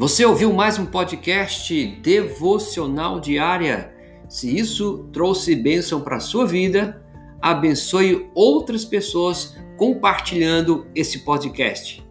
[0.00, 3.94] Você ouviu mais um podcast devocional diária?
[4.30, 7.04] Se isso trouxe bênção para a sua vida,
[7.38, 12.02] abençoe outras pessoas compartilhando esse podcast.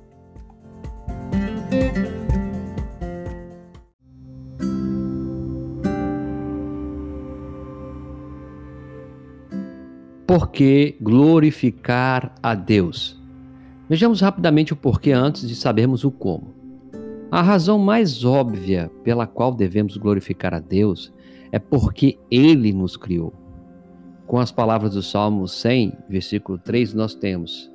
[10.28, 13.20] Por que glorificar a Deus?
[13.90, 16.59] Vejamos rapidamente o porquê antes de sabermos o como.
[17.32, 21.14] A razão mais óbvia pela qual devemos glorificar a Deus
[21.52, 23.34] é porque Ele nos criou.
[24.26, 27.72] Com as palavras do Salmo 100, versículo 3, nós temos: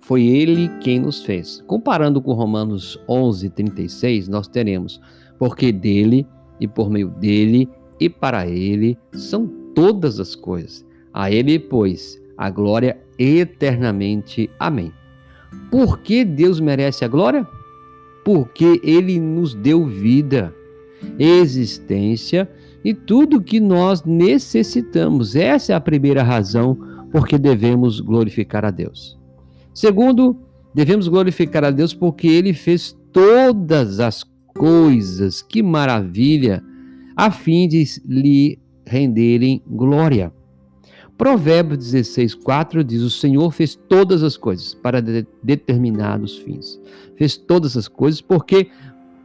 [0.00, 1.62] Foi Ele quem nos fez.
[1.66, 5.00] Comparando com Romanos 11, 36, nós teremos:
[5.38, 6.26] Porque dele
[6.60, 7.68] e por meio dele
[8.00, 10.84] e para ele são todas as coisas.
[11.12, 14.50] A ele, pois, a glória eternamente.
[14.58, 14.92] Amém.
[15.70, 17.46] Por que Deus merece a glória?
[18.24, 20.54] Porque ele nos deu vida,
[21.18, 22.48] existência
[22.84, 25.36] e tudo que nós necessitamos.
[25.36, 26.78] Essa é a primeira razão
[27.10, 29.18] porque devemos glorificar a Deus.
[29.74, 30.36] Segundo,
[30.74, 36.62] devemos glorificar a Deus porque ele fez todas as coisas, que maravilha,
[37.16, 40.32] a fim de lhe renderem glória.
[41.18, 46.80] Provérbios 16, 4 diz: O Senhor fez todas as coisas para de determinados fins.
[47.16, 48.68] Fez todas as coisas porque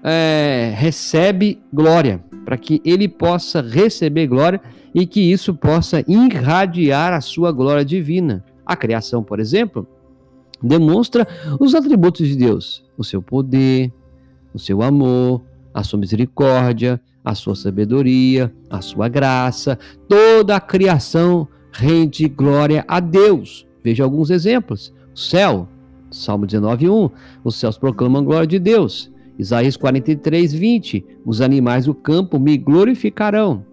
[0.03, 4.59] é, recebe glória, para que ele possa receber glória
[4.93, 8.43] e que isso possa irradiar a sua glória divina.
[8.65, 9.87] A criação, por exemplo,
[10.61, 11.27] demonstra
[11.59, 13.93] os atributos de Deus: o seu poder,
[14.51, 19.77] o seu amor, a sua misericórdia, a sua sabedoria, a sua graça.
[20.07, 23.67] Toda a criação rende glória a Deus.
[23.83, 24.93] Veja alguns exemplos.
[25.13, 25.67] O céu,
[26.11, 27.09] Salmo 19, 1.
[27.43, 29.11] Os céus proclamam a glória de Deus.
[29.37, 31.05] Isaías 43, 20.
[31.25, 33.65] Os animais do campo me glorificarão.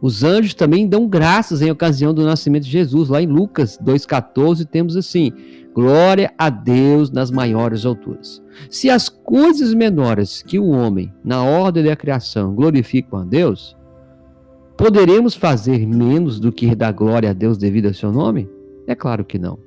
[0.00, 3.08] Os anjos também dão graças em ocasião do nascimento de Jesus.
[3.08, 5.32] Lá em Lucas 2,14 temos assim:
[5.74, 8.42] Glória a Deus nas maiores alturas.
[8.70, 13.76] Se as coisas menores que o homem, na ordem da criação, glorificam a Deus,
[14.76, 18.48] Poderemos fazer menos do que dar glória a Deus devido a seu nome?
[18.86, 19.58] É claro que não.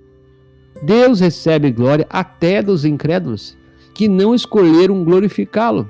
[0.84, 3.58] Deus recebe glória até dos incrédulos
[3.94, 5.90] que não escolheram glorificá-lo.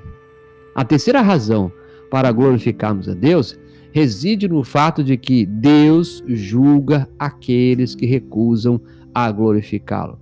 [0.74, 1.70] A terceira razão
[2.10, 3.58] para glorificarmos a Deus
[3.90, 8.80] reside no fato de que Deus julga aqueles que recusam
[9.12, 10.18] a glorificá-lo.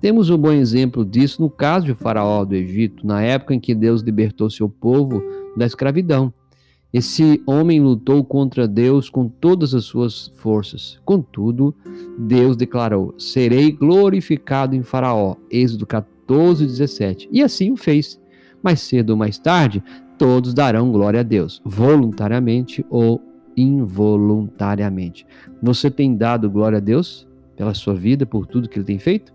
[0.00, 3.74] Temos um bom exemplo disso no caso de Faraó do Egito, na época em que
[3.74, 5.22] Deus libertou seu povo
[5.56, 6.32] da escravidão.
[6.92, 11.00] Esse homem lutou contra Deus com todas as suas forças.
[11.04, 11.74] Contudo,
[12.18, 15.36] Deus declarou: Serei glorificado em Faraó.
[15.50, 17.28] Êxodo 14, 17.
[17.30, 18.20] E assim o fez.
[18.62, 19.82] Mais cedo ou mais tarde,
[20.18, 23.22] todos darão glória a Deus, voluntariamente ou
[23.56, 25.26] involuntariamente.
[25.62, 27.26] Você tem dado glória a Deus
[27.56, 29.32] pela sua vida, por tudo que ele tem feito?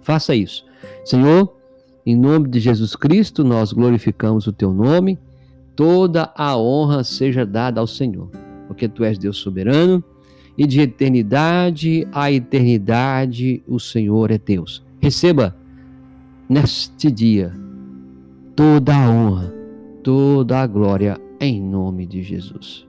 [0.00, 0.64] Faça isso.
[1.04, 1.54] Senhor,
[2.04, 5.18] em nome de Jesus Cristo, nós glorificamos o teu nome
[5.74, 8.30] toda a honra seja dada ao Senhor,
[8.66, 10.02] porque tu és Deus soberano
[10.56, 14.84] e de eternidade a eternidade o Senhor é Deus.
[15.00, 15.56] Receba
[16.48, 17.52] neste dia
[18.54, 19.54] toda a honra,
[20.02, 22.86] toda a glória em nome de Jesus.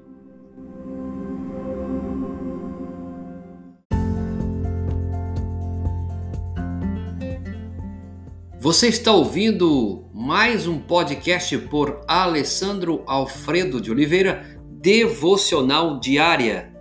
[8.59, 16.72] Você está ouvindo mais um podcast por Alessandro Alfredo de Oliveira, Devocional Diária.